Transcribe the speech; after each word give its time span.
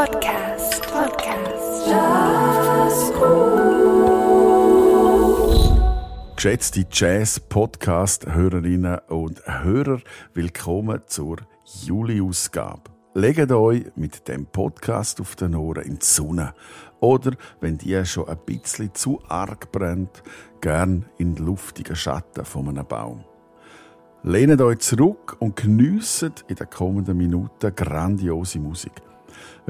Podcast. 0.00 0.80
Podcast. 0.90 1.90
Geschätzte 6.36 6.86
Jazz-Podcast-Hörerinnen 6.90 9.00
und 9.08 9.42
Hörer, 9.44 10.00
willkommen 10.32 11.02
zur 11.04 11.36
Juli-Ausgabe. 11.82 12.84
Legt 13.12 13.52
euch 13.52 13.84
mit 13.96 14.26
dem 14.26 14.46
Podcast 14.46 15.20
auf 15.20 15.36
den 15.36 15.54
Ohren 15.54 15.84
in 15.84 15.98
die 15.98 16.06
Sonne. 16.06 16.54
Oder, 17.00 17.32
wenn 17.60 17.76
die 17.76 18.02
schon 18.06 18.26
ein 18.26 18.38
bisschen 18.46 18.94
zu 18.94 19.20
arg 19.28 19.70
brennt, 19.70 20.22
gern 20.62 21.04
in 21.18 21.34
den 21.34 21.44
luftigen 21.44 21.94
Schatten 21.94 22.46
von 22.46 22.70
einem 22.70 22.86
Baum. 22.86 23.26
Lehnt 24.22 24.62
euch 24.62 24.78
zurück 24.78 25.36
und 25.40 25.56
geniesst 25.56 26.46
in 26.48 26.56
den 26.56 26.70
kommenden 26.70 27.18
Minuten 27.18 27.74
grandiose 27.74 28.60
Musik. 28.60 28.92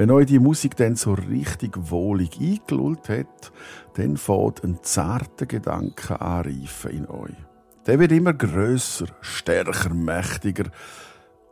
Wenn 0.00 0.10
euch 0.12 0.24
die 0.24 0.38
Musik 0.38 0.76
dann 0.76 0.96
so 0.96 1.12
richtig 1.12 1.72
wohlig 1.76 2.40
eingelullt 2.40 3.10
hat, 3.10 3.52
dann 3.96 4.16
fängt 4.16 4.64
ein 4.64 4.78
zarter 4.80 5.44
Gedanke 5.44 6.18
anreifen 6.22 6.90
in 6.90 7.06
euch. 7.06 7.36
Der 7.86 7.98
wird 7.98 8.10
immer 8.10 8.32
grösser, 8.32 9.08
stärker, 9.20 9.92
mächtiger 9.92 10.70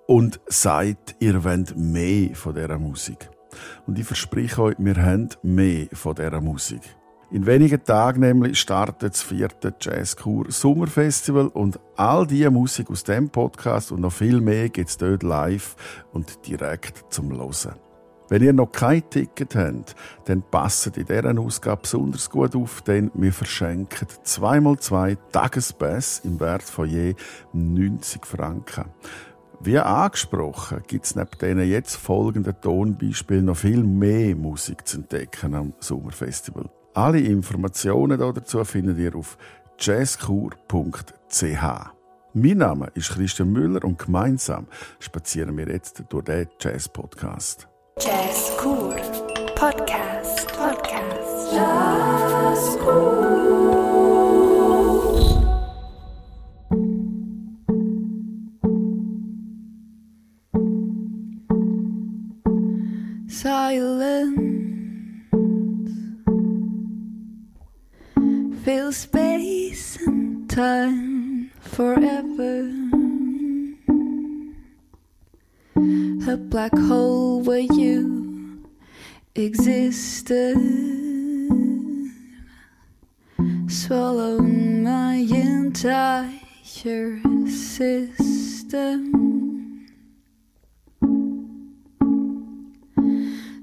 und 0.06 0.40
sagt, 0.46 1.16
ihr 1.20 1.44
wollt 1.44 1.76
mehr 1.76 2.34
von 2.34 2.54
dieser 2.54 2.78
Musik. 2.78 3.28
Und 3.86 3.98
ich 3.98 4.06
verspreche 4.06 4.62
euch, 4.62 4.76
wir 4.78 4.96
haben 4.96 5.28
mehr 5.42 5.88
von 5.92 6.14
dieser 6.14 6.40
Musik. 6.40 6.80
In 7.30 7.44
wenigen 7.44 7.84
Tagen 7.84 8.20
nämlich 8.20 8.58
startet 8.58 9.12
das 9.12 9.20
vierte 9.20 9.74
Jazzkur 9.78 10.50
Sommerfestival 10.50 11.48
und 11.48 11.78
all 11.96 12.26
die 12.26 12.48
Musik 12.48 12.88
aus 12.88 13.04
dem 13.04 13.28
Podcast 13.28 13.92
und 13.92 14.00
noch 14.00 14.12
viel 14.14 14.40
mehr 14.40 14.70
gibt's 14.70 14.96
dort 14.96 15.22
live 15.22 15.76
und 16.14 16.46
direkt 16.46 17.12
zum 17.12 17.30
Losen. 17.30 17.87
Wenn 18.28 18.42
ihr 18.42 18.52
noch 18.52 18.72
kein 18.72 19.08
Ticket 19.08 19.54
habt, 19.54 19.96
dann 20.26 20.42
passt 20.42 20.86
in 20.86 21.06
dieser 21.06 21.38
Ausgabe 21.38 21.82
besonders 21.82 22.28
gut 22.28 22.54
auf, 22.54 22.82
denn 22.82 23.10
wir 23.14 23.32
verschenken 23.32 24.06
zweimal 24.22 24.78
zwei 24.78 25.16
Tagespass 25.32 26.20
im 26.24 26.38
Wert 26.38 26.62
von 26.62 26.88
je 26.88 27.14
90 27.54 28.26
Franken. 28.26 28.84
Wie 29.60 29.78
angesprochen, 29.78 30.82
gibt 30.86 31.06
es 31.06 31.16
neben 31.16 31.30
diesen 31.40 31.68
jetzt 31.68 31.96
folgenden 31.96 32.60
Tonbeispielen 32.60 33.46
noch 33.46 33.56
viel 33.56 33.82
mehr 33.82 34.36
Musik 34.36 34.86
zu 34.86 34.98
entdecken 34.98 35.54
am 35.54 35.72
Sommerfestival. 35.80 36.70
Alle 36.94 37.20
Informationen 37.20 38.18
dazu 38.18 38.62
findet 38.64 38.98
ihr 38.98 39.16
auf 39.16 39.36
jazzkur.ch. 39.78 41.62
Mein 42.34 42.58
Name 42.58 42.90
ist 42.94 43.10
Christian 43.10 43.50
Müller 43.50 43.82
und 43.84 43.98
gemeinsam 43.98 44.66
spazieren 45.00 45.56
wir 45.56 45.68
jetzt 45.68 46.04
durch 46.08 46.24
den 46.24 46.46
Jazz-Podcast. 46.60 47.68
Jazz 47.98 48.54
Cool 48.56 48.94
Podcast. 49.56 50.46
Podcast. 50.54 51.50
Jazz 51.50 52.76
existed. 79.38 80.56
Swallow 83.68 84.38
my 84.40 85.14
entire 85.14 86.40
system. 87.46 89.02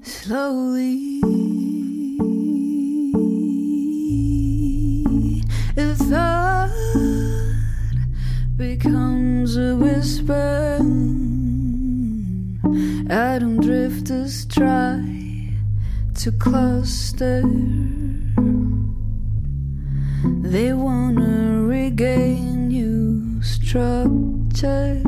Slowly, 0.02 1.20
a 5.76 5.94
thought 5.94 6.70
becomes 8.56 9.56
a 9.58 9.76
whisper. 9.76 10.78
Atom 13.08 13.60
drifters 13.60 14.46
try 14.46 15.15
to 16.16 16.32
cluster. 16.32 17.42
They 20.42 20.72
wanna 20.72 21.62
regain 21.62 22.68
new 22.68 23.42
structure. 23.42 25.02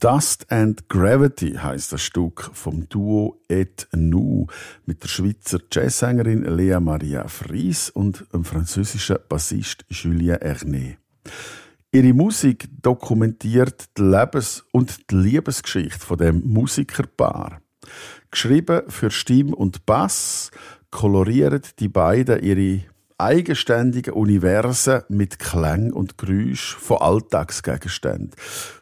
Dust 0.00 0.50
and 0.50 0.88
Gravity 0.88 1.52
heißt 1.52 1.92
das 1.92 2.00
Stück 2.00 2.50
vom 2.54 2.88
Duo 2.88 3.38
Et 3.50 3.86
Nu 3.94 4.46
mit 4.86 5.02
der 5.02 5.08
Schweizer 5.08 5.60
Jazzsängerin 5.70 6.44
Lea 6.56 6.80
Maria 6.80 7.28
Fries 7.28 7.90
und 7.90 8.24
dem 8.32 8.46
französischen 8.46 9.18
Bassist 9.28 9.84
Julien 9.90 10.40
Ernet. 10.40 10.96
Ihre 11.92 12.14
Musik 12.14 12.66
dokumentiert 12.80 13.90
die 13.98 14.02
Lebens- 14.02 14.64
und 14.72 15.10
die 15.10 15.16
Liebesgeschichte 15.16 16.00
von 16.00 16.16
dem 16.16 16.48
Musikerpaar. 16.48 17.60
Geschrieben 18.30 18.84
für 18.88 19.10
Stimme 19.10 19.54
und 19.54 19.84
Bass 19.84 20.50
kolorieren 20.90 21.60
die 21.78 21.88
beiden 21.88 22.42
ihre 22.42 22.84
eigenständigen 23.20 24.14
Universen 24.14 25.02
mit 25.08 25.38
Klang 25.38 25.92
und 25.92 26.18
Geräusch 26.18 26.76
von 26.76 26.98
Alltagsgegenständen. 26.98 28.32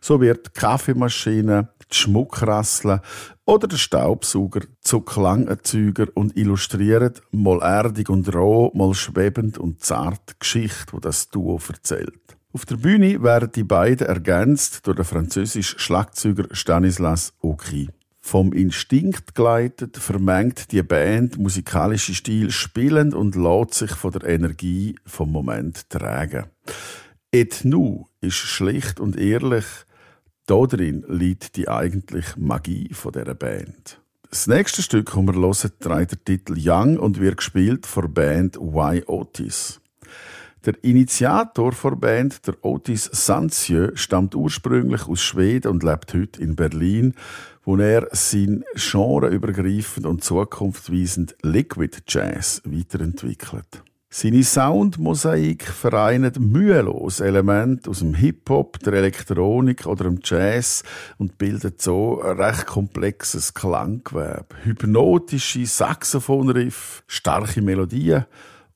So 0.00 0.20
wird 0.20 0.46
die 0.46 0.61
Kaffeemaschine, 0.61 1.69
die 1.90 1.96
Schmuckrasseln 1.96 3.00
oder 3.44 3.67
der 3.67 3.76
Staubsauger 3.76 4.61
zu 4.81 5.00
Klangerzeuger 5.00 6.06
und 6.14 6.37
illustriert 6.37 7.23
mal 7.31 7.61
erdig 7.61 8.08
und 8.11 8.35
roh, 8.35 8.70
mal 8.75 8.94
schwebend 8.94 9.58
und 9.58 9.82
zart 9.82 10.20
die 10.29 10.35
Geschichte, 10.38 10.93
die 10.94 11.00
das 11.00 11.29
Duo 11.29 11.61
erzählt. 11.69 12.12
Auf 12.52 12.64
der 12.64 12.76
Bühne 12.76 13.23
werden 13.23 13.52
die 13.55 13.64
beiden 13.64 14.06
ergänzt 14.06 14.87
durch 14.87 14.96
den 14.96 15.05
französischen 15.05 15.79
Schlagzeuger 15.79 16.46
Stanislas 16.52 17.35
Oki. 17.40 17.90
Vom 18.31 18.53
Instinkt 18.53 19.35
geleitet 19.35 19.97
vermengt 19.97 20.71
die 20.71 20.83
Band 20.83 21.39
musikalische 21.39 22.13
Stil 22.13 22.51
spielend 22.51 23.15
und 23.15 23.35
lässt 23.35 23.73
sich 23.73 23.93
von 23.93 24.13
der 24.13 24.29
Energie 24.29 24.97
vom 25.07 25.33
Moment 25.33 25.89
tragen. 25.89 26.45
Et 27.33 27.65
nu 27.65 28.07
ist 28.21 28.35
schlicht 28.35 29.01
und 29.01 29.17
ehrlich, 29.17 29.65
darin 30.45 31.07
liegt 31.09 31.57
die 31.57 31.71
eigentliche 31.71 32.39
Magie 32.39 32.91
von 32.93 33.13
dieser 33.13 33.35
Band. 33.35 33.99
Das 34.29 34.47
nächste 34.47 34.83
Stück, 34.83 35.07
das 35.07 35.17
wir 35.17 35.33
hören, 35.33 35.73
trägt 35.81 36.13
den 36.13 36.25
Titel 36.27 36.55
Young 36.59 36.99
und 36.99 37.21
wird 37.21 37.39
gespielt 37.39 37.87
von 37.87 38.03
der 38.03 38.11
Band 38.11 38.57
Y 38.57 39.05
Otis. 39.07 39.81
Der 40.65 40.75
Initiator 40.83 41.71
der 41.71 41.91
Band, 41.91 42.47
der 42.47 42.57
Otis 42.65 43.05
Sanzieu, 43.05 43.93
stammt 43.95 44.35
ursprünglich 44.35 45.07
aus 45.07 45.23
Schweden 45.23 45.71
und 45.71 45.85
lebt 45.85 46.13
heute 46.15 46.43
in 46.43 46.57
Berlin, 46.57 47.15
wo 47.63 47.77
er 47.77 48.09
sein 48.11 48.65
genreübergreifend 48.75 50.05
und 50.05 50.25
zukunftsweisend 50.25 51.37
Liquid 51.43 51.99
Jazz 52.09 52.61
weiterentwickelt. 52.65 53.85
Seine 54.11 54.43
Soundmosaik 54.43 55.65
vereint 55.65 56.41
mühelos 56.41 57.21
Elemente 57.21 57.91
aus 57.91 58.01
dem 58.01 58.15
Hip-Hop, 58.15 58.81
der 58.81 58.95
Elektronik 58.95 59.87
oder 59.87 60.05
dem 60.05 60.21
Jazz 60.25 60.83
und 61.19 61.39
bildet 61.39 61.81
so 61.83 62.21
ein 62.23 62.41
recht 62.41 62.67
komplexes 62.67 63.55
Klanggewebe. 63.55 64.47
Hypnotische 64.65 65.67
Saxophonriff, 65.67 67.05
starke 67.07 67.63
Melodien 67.63 68.25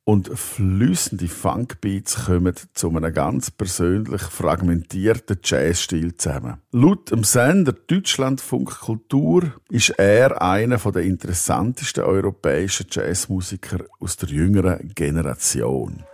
und 0.05 0.29
flüssende 0.37 1.29
Funkbeats 1.29 2.27
kommen 2.27 2.55
zu 2.75 2.91
einem 2.91 3.15
ganz 3.15 3.51
persönlich 3.51 4.23
fragmentierten 4.23 5.39
Jazzstil 5.43 6.17
zusammen. 6.17 6.61
Laut 6.73 7.11
dem 7.11 7.25
Sender 7.25 7.73
Deutschlandfunk 7.73 8.81
Kultur 8.81 9.53
ist 9.71 9.91
er 9.91 10.43
einer 10.43 10.79
der 10.79 11.03
interessantesten 11.03 12.05
europäischen 12.05 12.87
Jazzmusiker 12.91 13.85
aus 14.01 14.17
der 14.17 14.29
jüngeren 14.31 14.93
Generation. 14.95 16.05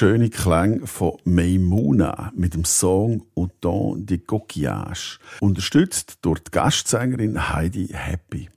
Wunderschöne 0.00 0.30
Klänge 0.30 0.86
von 0.86 1.18
Maimuna 1.24 2.30
mit 2.36 2.54
dem 2.54 2.64
Song 2.64 3.26
Autant 3.34 4.08
de 4.08 4.18
Coquillage, 4.18 5.18
unterstützt 5.40 6.18
durch 6.22 6.38
die 6.38 6.52
Gastsängerin 6.52 7.52
Heidi 7.52 7.88
Happy. 7.88 8.48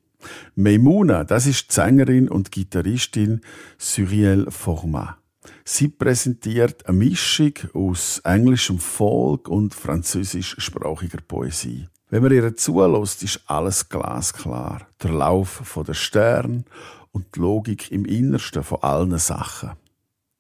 Maimuna, 0.54 1.24
das 1.24 1.48
ist 1.48 1.70
die 1.70 1.74
Sängerin 1.74 2.30
und 2.30 2.52
Gitarristin 2.52 3.42
Cyrielle 3.80 4.52
Format. 4.52 5.18
Sie 5.66 5.88
präsentiert 5.88 6.86
eine 6.86 7.00
Mischung 7.00 7.54
aus 7.74 8.20
englischem 8.20 8.78
Folk 8.78 9.48
und 9.48 9.74
französischsprachiger 9.74 11.22
Poesie. 11.28 11.88
Wenn 12.12 12.22
man 12.22 12.34
ihr 12.34 12.56
zulässt, 12.56 13.24
ist 13.24 13.42
alles 13.48 13.90
glasklar. 13.90 14.86
Der 15.02 15.12
Lauf 15.12 15.64
der 15.88 15.96
Sterne 15.96 16.66
und 17.12 17.36
die 17.36 17.40
Logik 17.40 17.92
im 17.92 18.06
Innersten 18.06 18.64
von 18.64 18.84
allen 18.84 19.18
Sachen. 19.18 19.72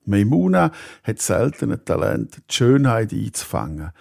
Maimuna 0.05 0.71
hat 1.03 1.21
selten 1.21 1.71
ein 1.71 1.85
Talent, 1.85 2.37
die 2.49 2.53
Schönheit 2.53 3.13
einzufangen. 3.13 3.91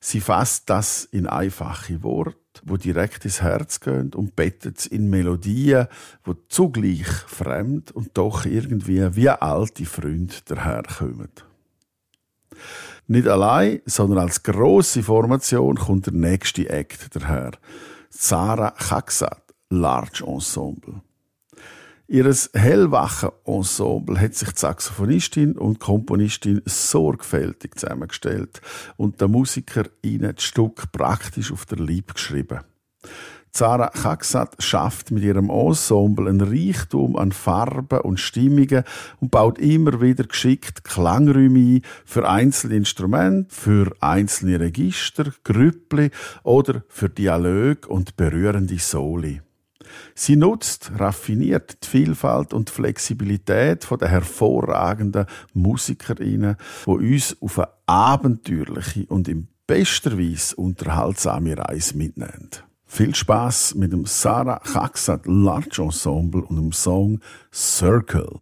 Sie 0.00 0.20
fasst 0.20 0.70
das 0.70 1.04
in 1.04 1.26
einfache 1.26 2.02
Worte, 2.02 2.36
wo 2.64 2.76
direkt 2.76 3.24
ins 3.24 3.42
Herz 3.42 3.80
gehen 3.80 4.14
und 4.14 4.36
bettet 4.36 4.78
es 4.78 4.86
in 4.86 5.10
Melodien, 5.10 5.88
wo 6.24 6.34
zugleich 6.48 7.06
fremd 7.06 7.90
und 7.90 8.16
doch 8.16 8.44
irgendwie 8.44 9.16
wie 9.16 9.28
alte 9.28 9.84
Freunde 9.84 10.34
daherkommen. 10.44 11.30
Nicht 13.08 13.26
allein, 13.26 13.80
sondern 13.86 14.18
als 14.18 14.42
grosse 14.42 15.02
Formation 15.02 15.76
kommt 15.76 16.06
der 16.06 16.12
nächste 16.12 16.68
Act 16.68 17.16
daher. 17.16 17.52
Sarah 18.10 18.74
Chaksat, 18.76 19.42
Large 19.70 20.24
Ensemble. 20.26 21.02
Ihres 22.10 22.48
hellwachen 22.54 23.28
Ensemble 23.44 24.18
hat 24.18 24.34
sich 24.34 24.48
die 24.52 24.58
Saxophonistin 24.58 25.58
und 25.58 25.78
Komponistin 25.78 26.62
sorgfältig 26.64 27.78
zusammengestellt 27.78 28.62
und 28.96 29.20
der 29.20 29.28
Musiker 29.28 29.84
ihnen 30.00 30.34
das 30.34 30.42
Stück 30.42 30.90
praktisch 30.90 31.52
auf 31.52 31.66
der 31.66 31.76
Lieb 31.76 32.14
geschrieben. 32.14 32.60
Zara 33.50 33.90
Chaksat 33.90 34.56
schafft 34.58 35.10
mit 35.10 35.22
ihrem 35.22 35.50
Ensemble 35.50 36.30
einen 36.30 36.40
Reichtum 36.40 37.14
an 37.14 37.30
Farben 37.30 38.00
und 38.00 38.18
Stimmungen 38.18 38.84
und 39.20 39.30
baut 39.30 39.58
immer 39.58 40.00
wieder 40.00 40.24
geschickt 40.24 40.84
Klangräume 40.84 41.58
ein 41.58 41.82
für 42.06 42.26
einzelne 42.26 42.76
Instrumente, 42.76 43.54
für 43.54 43.92
einzelne 44.00 44.60
Register, 44.60 45.30
Grüppli 45.44 46.10
oder 46.42 46.84
für 46.88 47.10
Dialog 47.10 47.86
und 47.86 48.16
berührende 48.16 48.78
Soli. 48.78 49.42
Sie 50.14 50.36
nutzt 50.36 50.92
raffiniert 50.96 51.78
die 51.82 51.86
Vielfalt 51.86 52.52
und 52.52 52.68
die 52.68 52.72
Flexibilität 52.72 53.86
der 53.90 54.08
hervorragenden 54.08 55.26
Musikerinnen, 55.54 56.56
die 56.86 56.90
uns 56.90 57.36
auf 57.40 57.58
eine 57.58 57.68
abenteuerliche 57.86 59.06
und 59.06 59.28
in 59.28 59.48
bester 59.66 60.18
Weise 60.18 60.56
unterhaltsame 60.56 61.56
Reise 61.56 61.96
mitnehmen. 61.96 62.50
Viel 62.86 63.14
Spaß 63.14 63.74
mit 63.74 63.92
dem 63.92 64.06
Sarah 64.06 64.62
Chaksat 64.64 65.26
Large 65.26 65.82
Ensemble 65.82 66.42
und 66.42 66.56
dem 66.56 66.72
Song 66.72 67.20
Circle. 67.52 68.40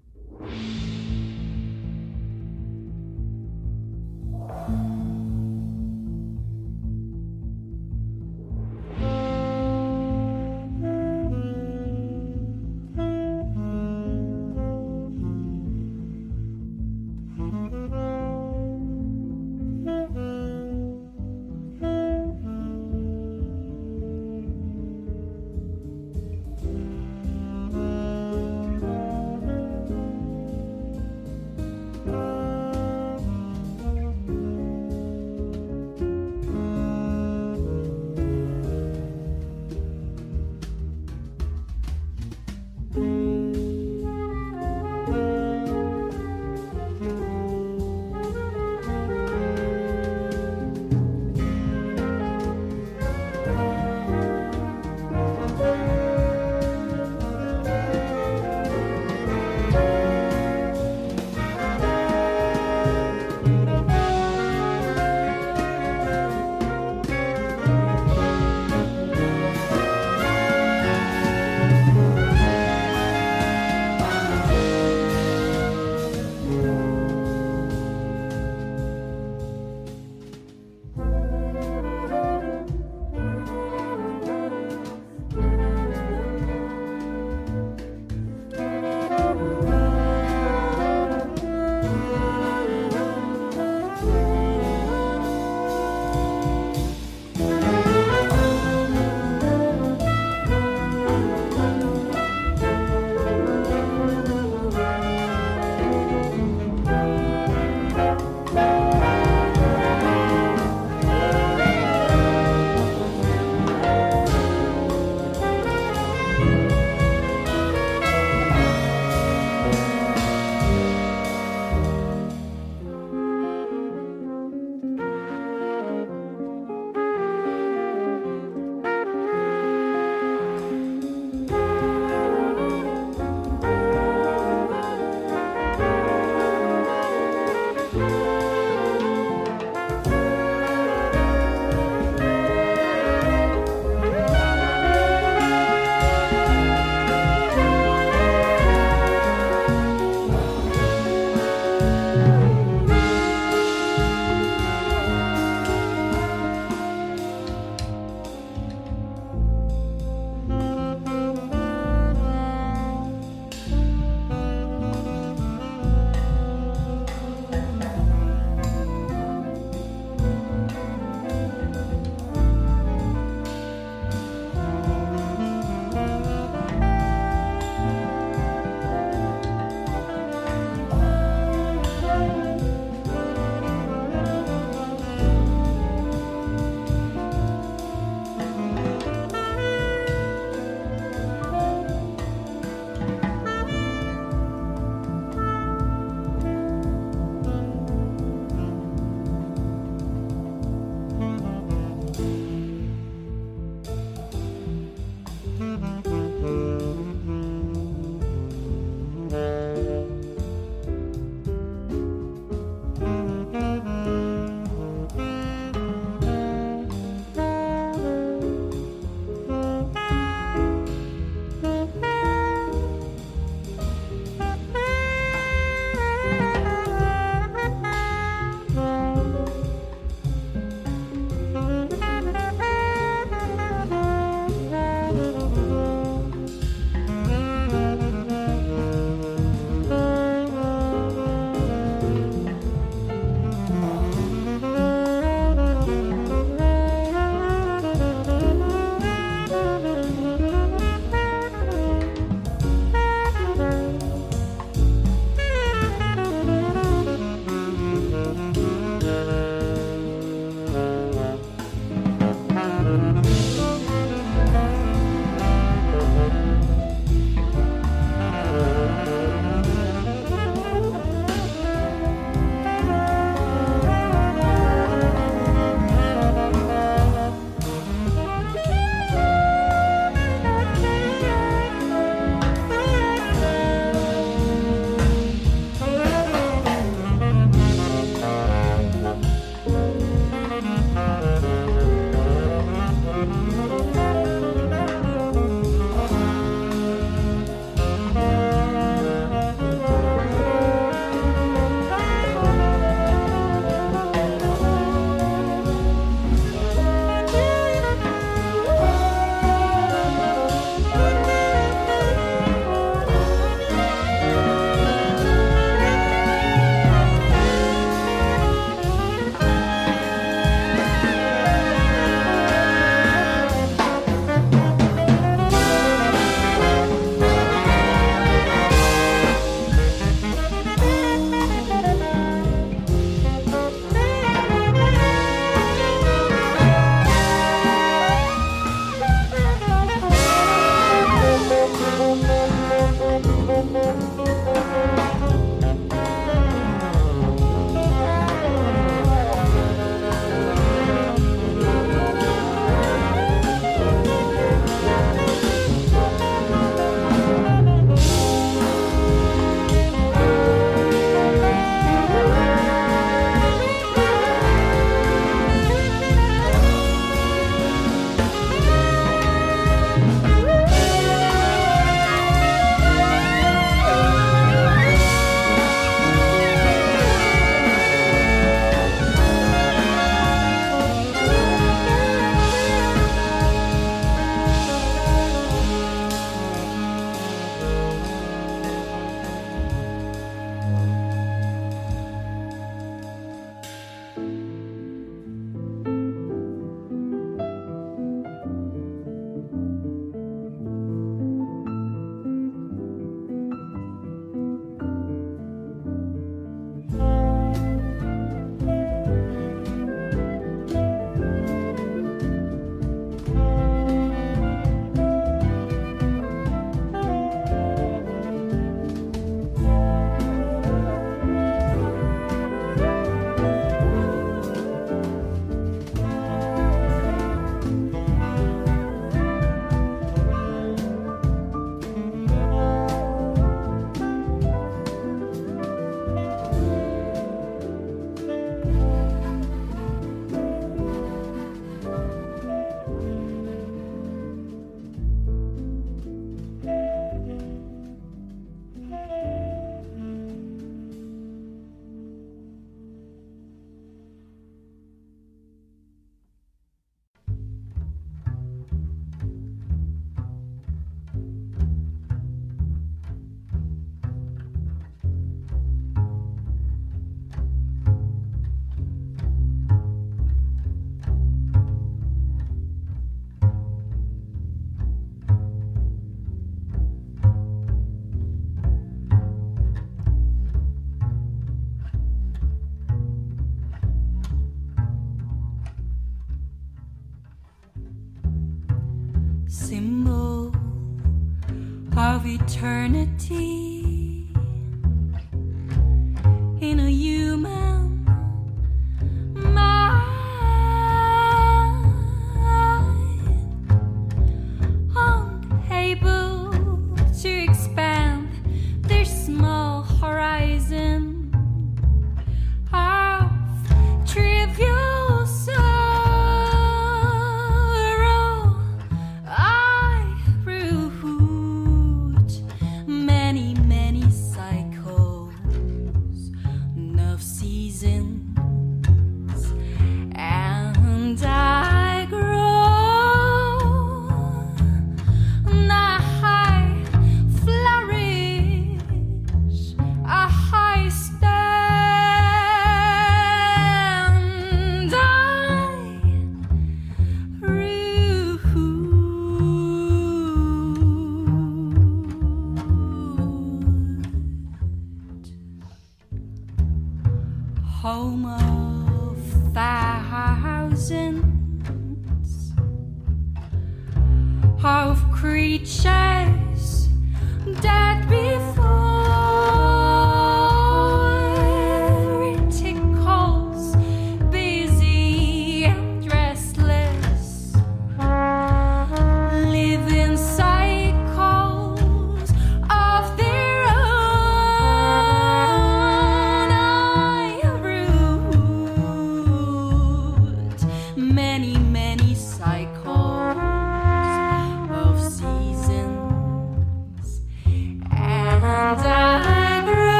Eternity 492.57 493.65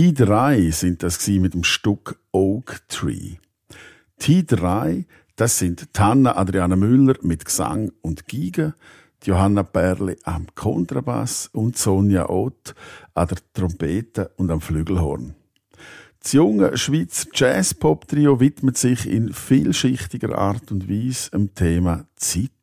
T3 0.00 0.72
sind 0.72 1.02
das 1.02 1.28
mit 1.28 1.52
dem 1.52 1.62
Stück 1.62 2.18
Oak 2.32 2.80
Tree. 2.88 3.34
T3, 4.18 5.04
das 5.36 5.58
sind 5.58 5.92
Tanna 5.92 6.38
Adriana 6.38 6.74
Müller 6.74 7.16
mit 7.20 7.44
Gesang 7.44 7.92
und 8.00 8.26
Giga, 8.26 8.74
Johanna 9.22 9.62
Perli 9.62 10.16
am 10.24 10.46
Kontrabass 10.54 11.50
und 11.52 11.76
Sonja 11.76 12.30
Ott 12.30 12.74
an 13.12 13.28
der 13.28 13.38
Trompete 13.52 14.30
und 14.38 14.50
am 14.50 14.62
Flügelhorn. 14.62 15.34
Das 16.22 16.32
junge 16.32 16.78
Schweizer 16.78 17.28
Jazz-Pop-Trio 17.34 18.40
widmet 18.40 18.78
sich 18.78 19.06
in 19.06 19.34
vielschichtiger 19.34 20.38
Art 20.38 20.72
und 20.72 20.88
Weise 20.88 21.30
dem 21.32 21.54
Thema 21.54 22.06
Zeit. 22.16 22.59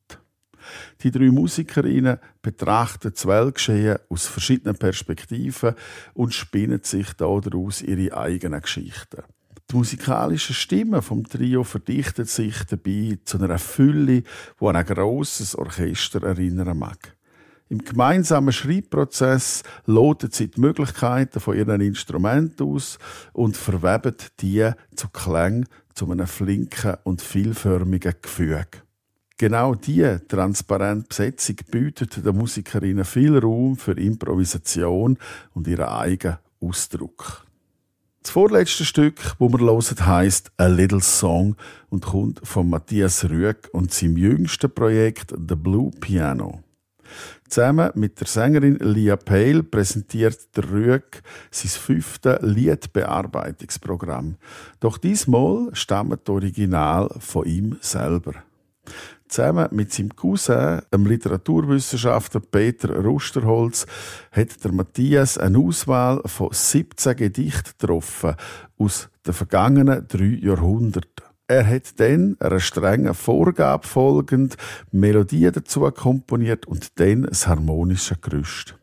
Die 1.04 1.12
drei 1.12 1.32
Musikerinnen 1.32 2.20
betrachten 2.42 3.12
das 3.14 3.26
Weltgeschehen 3.26 3.98
aus 4.10 4.28
verschiedenen 4.28 4.78
Perspektiven 4.78 5.76
und 6.14 6.34
spinnen 6.34 6.82
sich 6.84 7.14
daraus 7.14 7.82
ihre 7.82 8.16
eigenen 8.16 8.62
Geschichten. 8.62 9.24
Die 9.70 9.76
musikalischen 9.76 10.56
Stimmen 10.56 11.02
vom 11.02 11.28
Trio 11.28 11.64
verdichten 11.66 12.26
sich 12.26 12.64
dabei 12.64 13.20
zu 13.26 13.38
einer 13.38 13.60
Fülle, 13.60 14.24
die 14.24 14.66
an 14.66 14.76
ein 14.78 14.86
grosses 14.86 15.56
Orchester 15.56 16.24
erinnern 16.24 16.78
mag. 16.78 17.18
Im 17.70 17.80
gemeinsamen 17.80 18.54
Schreibprozess 18.54 19.64
loten 19.86 20.32
sie 20.32 20.50
die 20.50 20.62
Möglichkeiten 20.62 21.42
von 21.42 21.58
ihren 21.58 21.82
Instrumenten 21.82 22.66
aus 22.66 22.98
und 23.34 23.58
verweben 23.58 24.16
die 24.40 24.72
zu 24.96 25.10
Klang 25.10 25.66
zu 25.94 26.10
einem 26.10 26.28
flinken 26.28 26.96
und 27.04 27.22
vielförmigen 27.22 28.14
Gefüge. 28.22 28.87
Genau 29.40 29.76
diese 29.76 30.28
transparente 30.28 31.10
Besetzung 31.10 31.58
bietet 31.70 32.26
den 32.26 32.36
Musikerinnen 32.36 33.06
viel 33.06 33.38
Raum 33.38 33.78
für 33.78 33.92
Improvisation 33.92 35.20
und 35.54 35.68
ihren 35.68 35.86
eigenen 35.86 36.38
Ausdruck. 36.60 37.46
Das 38.24 38.32
vorletzte 38.32 38.84
Stück, 38.84 39.36
wo 39.38 39.48
wir 39.50 39.60
hören, 39.60 40.06
heisst 40.08 40.52
A 40.58 40.66
Little 40.66 41.02
Song 41.02 41.56
und 41.90 42.06
kommt 42.06 42.42
von 42.44 42.68
Matthias 42.68 43.30
Rüegg 43.30 43.70
und 43.74 43.94
seinem 43.94 44.18
jüngsten 44.18 44.72
Projekt 44.72 45.36
The 45.48 45.56
Blue 45.56 45.92
Piano. 45.92 46.64
Zusammen 47.48 47.92
mit 47.94 48.20
der 48.20 48.28
Sängerin 48.28 48.80
Lia 48.80 49.18
Pale 49.18 49.62
präsentiert 49.62 50.58
der 50.58 50.70
Rüegg 50.72 51.22
sein 51.52 51.70
fünftes 51.70 52.40
Liedbearbeitungsprogramm. 52.42 54.38
Doch 54.80 54.98
diesmal 54.98 55.70
stammen 55.74 56.18
die 56.26 56.32
Original 56.32 57.10
von 57.20 57.46
ihm 57.46 57.78
selber. 57.82 58.34
Zusammen 59.30 59.68
mit 59.72 59.94
seinem 59.94 60.16
Cousin, 60.16 60.82
dem 60.94 61.06
Literaturwissenschaftler 61.06 62.42
Peter 62.42 62.96
Rusterholz, 62.96 63.86
hat 64.32 64.64
der 64.64 64.72
Matthias 64.72 65.38
eine 65.38 65.60
Auswahl 65.60 66.22
von 66.26 66.50
17 66.52 67.16
Gedichten 67.16 67.72
getroffen 67.78 68.36
aus 68.78 69.10
den 69.26 69.34
vergangenen 69.34 70.08
drei 70.08 70.40
Jahrhunderten. 70.42 71.26
Er 71.48 71.66
hat 71.66 72.00
dann 72.00 72.36
einer 72.40 72.60
strengen 72.60 73.14
Vorgabe 73.14 73.88
folgend 73.88 74.58
Melodien 74.92 75.54
dazu 75.54 75.82
komponiert 75.92 76.66
und 76.66 77.00
dann 77.00 77.24
das 77.24 77.48
harmonische 77.48 78.18
Gerüst. 78.18 78.76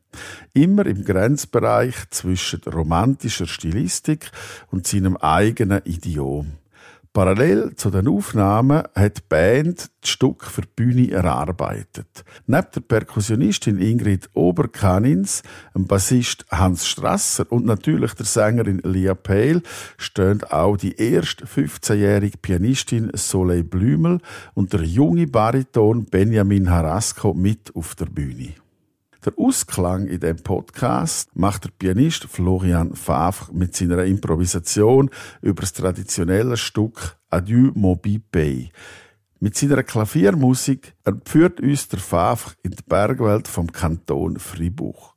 Immer 0.52 0.86
im 0.86 1.04
Grenzbereich 1.04 1.94
zwischen 2.10 2.60
romantischer 2.62 3.46
Stilistik 3.46 4.30
und 4.70 4.86
seinem 4.86 5.16
eigenen 5.16 5.82
Idiom. 5.84 6.52
Parallel 7.14 7.76
zu 7.76 7.90
den 7.90 8.08
Aufnahmen 8.08 8.82
hat 8.92 9.18
die 9.18 9.22
Band 9.28 9.88
das 10.00 10.10
Stück 10.10 10.42
für 10.42 10.62
die 10.62 10.68
Bühne 10.74 11.12
erarbeitet. 11.12 12.24
Neben 12.48 12.66
der 12.74 12.80
Perkussionistin 12.80 13.78
Ingrid 13.78 14.28
Oberkanins, 14.34 15.44
dem 15.76 15.86
Bassist 15.86 16.44
Hans 16.50 16.88
Strasser 16.88 17.46
und 17.52 17.66
natürlich 17.66 18.14
der 18.14 18.26
Sängerin 18.26 18.80
Lia 18.82 19.14
Pale 19.14 19.62
stehen 19.96 20.42
auch 20.42 20.76
die 20.76 20.96
erst 20.96 21.44
15-jährige 21.44 22.38
Pianistin 22.38 23.12
Soleil 23.14 23.62
Blümel 23.62 24.18
und 24.54 24.72
der 24.72 24.82
junge 24.82 25.28
Bariton 25.28 26.06
Benjamin 26.06 26.68
Harasco 26.68 27.32
mit 27.32 27.76
auf 27.76 27.94
der 27.94 28.06
Bühne. 28.06 28.54
Der 29.24 29.32
Ausklang 29.38 30.06
in 30.06 30.20
dem 30.20 30.36
Podcast 30.36 31.34
macht 31.34 31.64
der 31.64 31.70
Pianist 31.70 32.24
Florian 32.24 32.94
Favre 32.94 33.54
mit 33.54 33.74
seiner 33.74 34.04
Improvisation 34.04 35.08
über 35.40 35.62
das 35.62 35.72
traditionelle 35.72 36.58
Stück 36.58 37.16
Adieu 37.30 37.72
Bay. 38.30 38.68
Mit 39.40 39.56
seiner 39.56 39.82
Klaviermusik 39.82 40.94
entführt 41.04 41.62
uns 41.62 41.88
der 41.88 42.00
Favre 42.00 42.52
in 42.62 42.72
die 42.72 42.82
Bergwelt 42.86 43.48
vom 43.48 43.72
Kanton 43.72 44.38
Fribourg. 44.38 45.14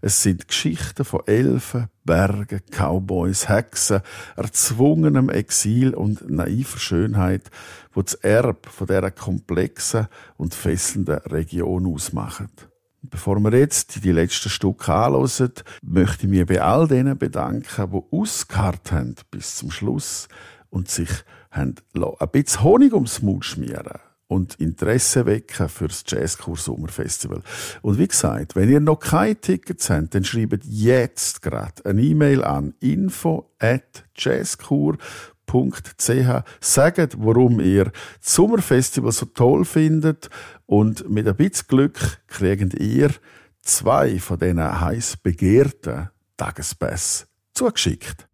Es 0.00 0.22
sind 0.22 0.48
Geschichten 0.48 1.04
von 1.04 1.20
Elfen, 1.26 1.88
Bergen, 2.04 2.62
Cowboys, 2.70 3.50
Hexen, 3.50 4.00
erzwungenem 4.34 5.28
Exil 5.28 5.92
und 5.92 6.26
naiver 6.30 6.78
Schönheit, 6.78 7.50
wo 7.92 8.00
das 8.00 8.14
Erb 8.14 8.66
von 8.66 8.86
dieser 8.86 9.10
komplexen 9.10 10.08
und 10.38 10.54
fesselnden 10.54 11.18
Region 11.18 11.86
ausmachen. 11.86 12.48
Bevor 13.02 13.40
wir 13.40 13.52
jetzt 13.58 14.04
die 14.04 14.12
letzten 14.12 14.48
Stücke 14.48 14.94
anhören, 14.94 15.52
möchte 15.82 16.26
ich 16.26 16.30
mich 16.30 16.46
bei 16.46 16.62
all 16.62 16.86
denen 16.86 17.18
bedanken, 17.18 17.90
die 17.90 18.16
ausgeharrt 18.16 18.92
haben 18.92 19.16
bis 19.30 19.56
zum 19.56 19.72
Schluss 19.72 20.28
und 20.70 20.88
sich 20.88 21.10
haben 21.50 21.74
ein 21.94 22.28
bisschen 22.30 22.62
Honig 22.62 22.94
ums 22.94 23.20
Maul 23.20 23.42
schmieren 23.42 23.98
und 24.28 24.54
Interesse 24.54 25.26
wecken 25.26 25.68
für 25.68 25.88
das 25.88 26.04
Jazzkurs 26.06 26.64
Sommerfestival. 26.64 27.42
Und 27.82 27.98
wie 27.98 28.08
gesagt, 28.08 28.54
wenn 28.56 28.70
ihr 28.70 28.80
noch 28.80 29.00
keine 29.00 29.36
Tickets 29.36 29.90
habt, 29.90 30.14
dann 30.14 30.24
schreibt 30.24 30.64
jetzt 30.64 31.42
gerade 31.42 31.84
eine 31.84 32.00
E-Mail 32.00 32.44
an 32.44 32.74
info 32.80 33.50
at 33.58 34.04
www.ch. 35.46 36.44
Sagt, 36.60 37.16
warum 37.18 37.60
ihr 37.60 37.84
das 37.84 38.34
Sommerfestival 38.34 39.12
so 39.12 39.26
toll 39.26 39.64
findet 39.64 40.30
und 40.66 41.08
mit 41.08 41.28
ein 41.28 41.36
bisschen 41.36 41.68
Glück 41.68 41.98
kriegt 42.26 42.74
ihr 42.74 43.10
zwei 43.62 44.18
von 44.18 44.38
diesen 44.38 44.80
heiß 44.80 45.18
begehrten 45.18 46.10
Tagespass 46.36 47.26
zugeschickt. 47.54 48.28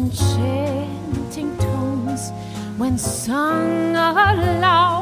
Enchanting 0.00 1.54
tones 1.58 2.32
when 2.78 2.96
sung 2.96 3.94
aloud, 3.94 4.99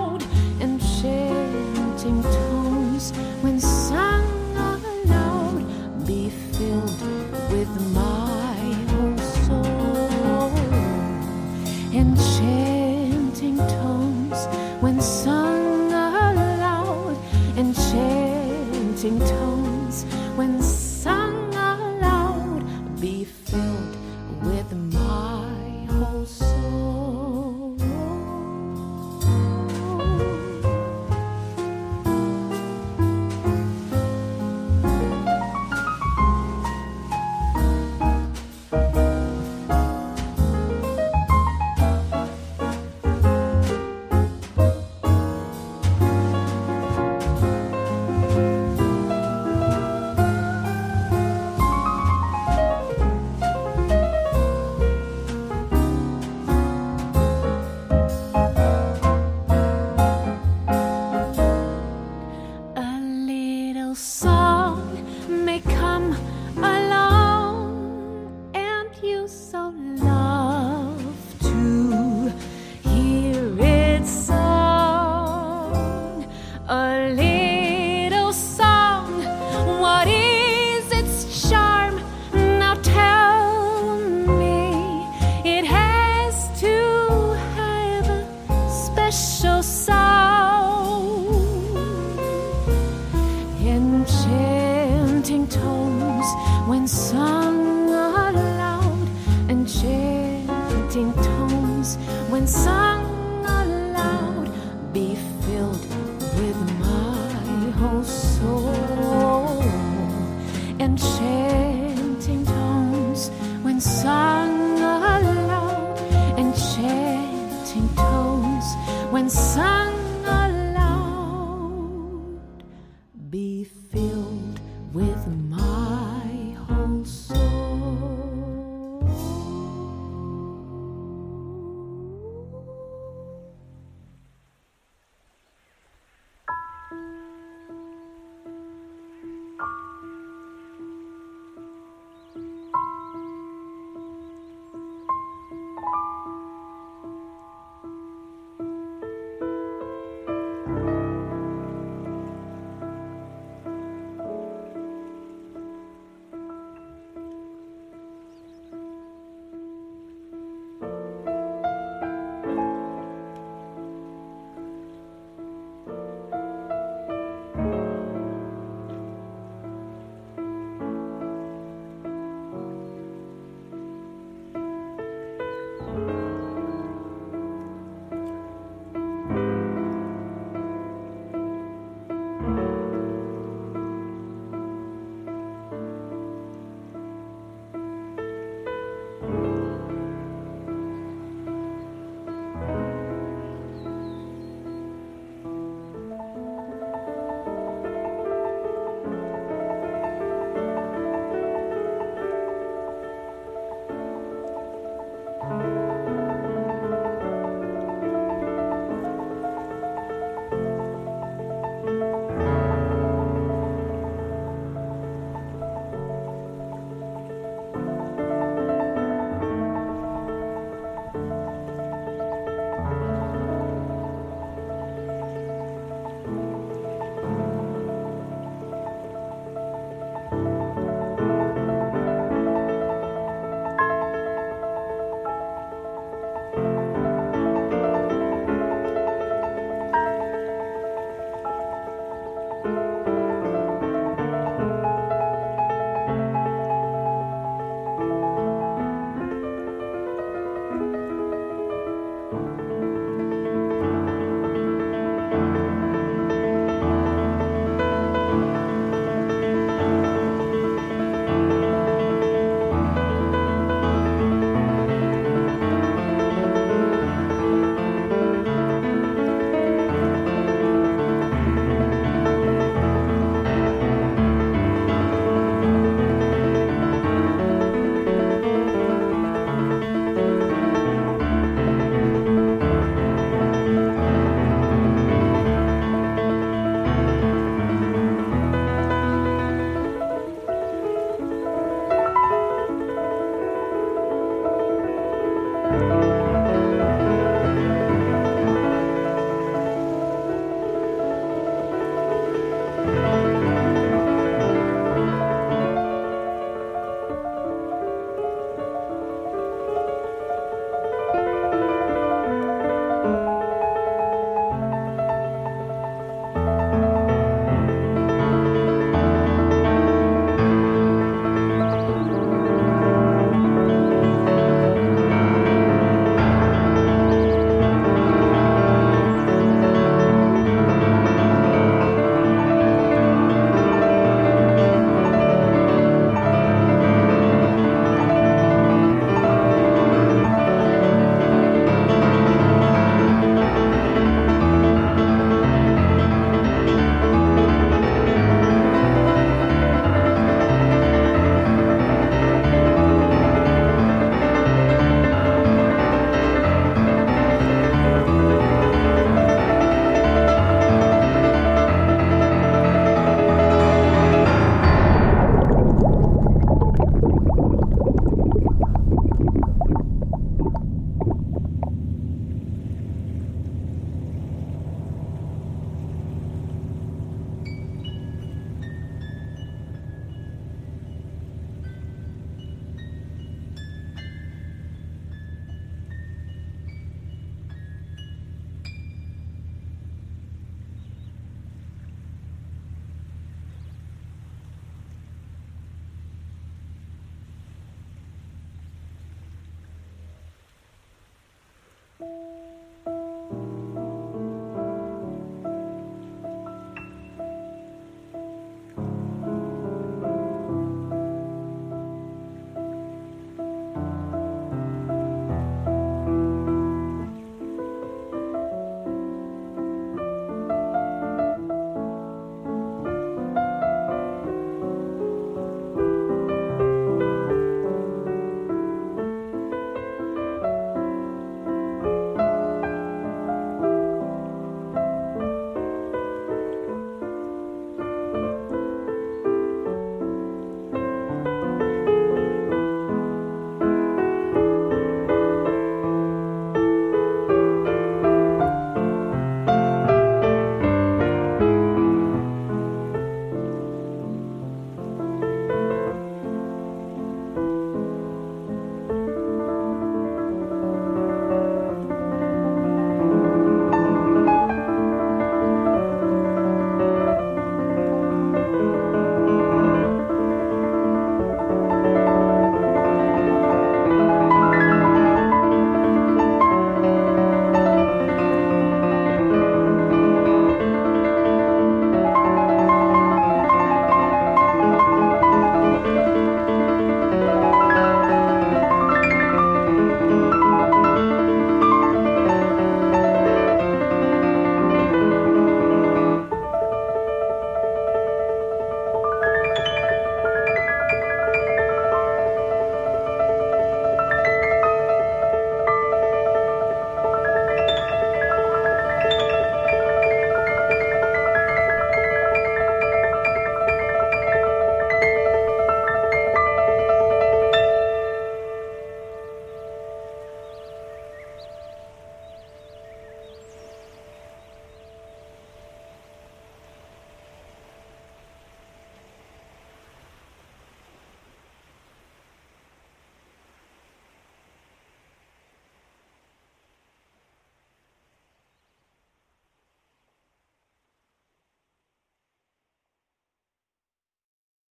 tones 95.49 96.27
when 96.69 96.87
sung 96.87 97.89
aloud, 97.91 99.09
enchanting 99.49 101.13
tones 101.15 101.97
when 102.31 102.47
sung 102.47 102.88